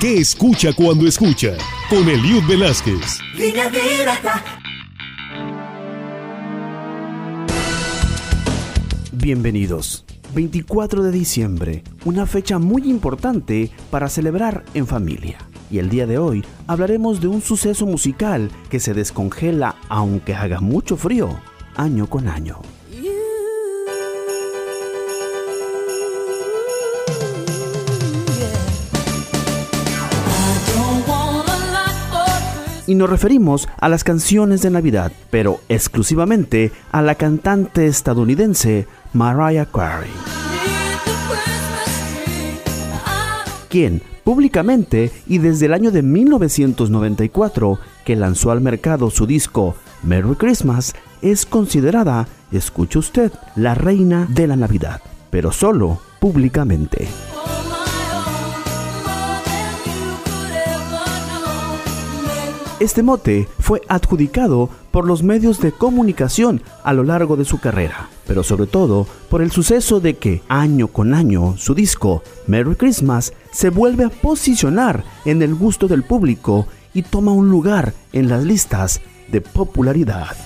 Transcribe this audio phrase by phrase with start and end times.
[0.00, 1.56] ¿Qué escucha cuando escucha?
[1.88, 3.20] Con Eliud Velázquez.
[9.12, 10.04] Bienvenidos.
[10.34, 15.38] 24 de diciembre, una fecha muy importante para celebrar en familia.
[15.70, 20.60] Y el día de hoy hablaremos de un suceso musical que se descongela aunque haga
[20.60, 21.40] mucho frío,
[21.76, 22.60] año con año.
[32.86, 39.66] Y nos referimos a las canciones de Navidad, pero exclusivamente a la cantante estadounidense Mariah
[39.66, 40.10] Carey.
[43.68, 50.34] Quien públicamente y desde el año de 1994 que lanzó al mercado su disco Merry
[50.36, 57.08] Christmas es considerada, escuche usted, la reina de la Navidad, pero solo públicamente.
[62.82, 68.08] Este mote fue adjudicado por los medios de comunicación a lo largo de su carrera,
[68.26, 73.34] pero sobre todo por el suceso de que año con año su disco Merry Christmas
[73.52, 78.42] se vuelve a posicionar en el gusto del público y toma un lugar en las
[78.42, 80.36] listas de popularidad.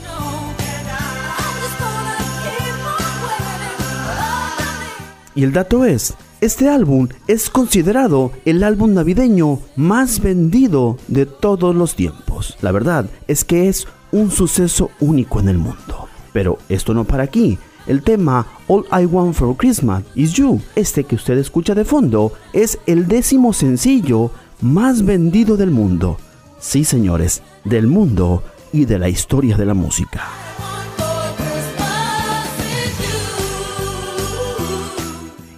[5.35, 11.75] Y el dato es este álbum es considerado el álbum navideño más vendido de todos
[11.75, 12.26] los tiempos.
[12.61, 16.09] La verdad es que es un suceso único en el mundo.
[16.33, 17.59] Pero esto no para aquí.
[17.87, 22.33] El tema All I Want for Christmas is You, este que usted escucha de fondo,
[22.53, 26.19] es el décimo sencillo más vendido del mundo.
[26.59, 28.43] Sí, señores, del mundo
[28.73, 30.25] y de la historia de la música.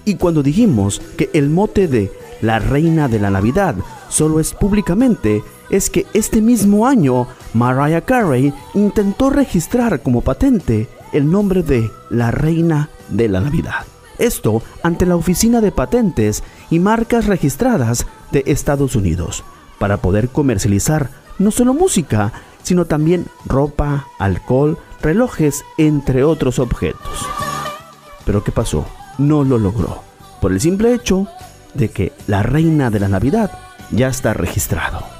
[0.04, 3.74] Y cuando dijimos que el mote de la reina de la Navidad
[4.08, 11.30] solo es públicamente, es que este mismo año Mariah Carey intentó registrar como patente el
[11.30, 13.86] nombre de la reina de la Navidad.
[14.18, 19.44] Esto ante la Oficina de Patentes y Marcas Registradas de Estados Unidos,
[19.78, 27.26] para poder comercializar no solo música, sino también ropa, alcohol, relojes, entre otros objetos.
[28.24, 28.84] Pero ¿qué pasó?
[29.18, 30.02] no lo logró,
[30.40, 31.26] por el simple hecho
[31.74, 33.50] de que la reina de la Navidad
[33.90, 35.17] ya está registrado.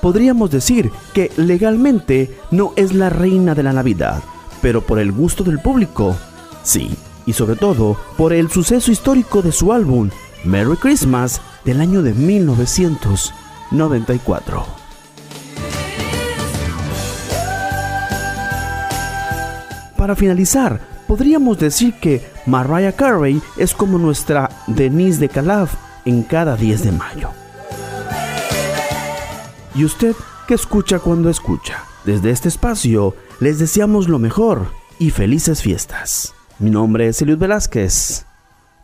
[0.00, 4.22] Podríamos decir que legalmente no es la reina de la Navidad,
[4.62, 6.16] pero por el gusto del público,
[6.62, 6.96] sí,
[7.26, 10.08] y sobre todo por el suceso histórico de su álbum
[10.44, 14.64] Merry Christmas del año de 1994.
[19.98, 25.74] Para finalizar, podríamos decir que Mariah Carey es como nuestra Denise de Calaf
[26.06, 27.28] en cada 10 de mayo.
[29.74, 30.16] ¿Y usted
[30.48, 31.84] qué escucha cuando escucha?
[32.04, 36.34] Desde este espacio les deseamos lo mejor y felices fiestas.
[36.58, 38.26] Mi nombre es Eliud Velázquez.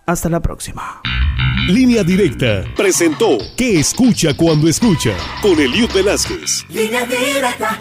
[0.07, 1.03] Hasta la próxima.
[1.69, 5.17] Línea Directa presentó ¿Qué escucha cuando escucha?
[5.43, 6.65] Con Eliud Velázquez.
[6.69, 7.81] Línea Directa.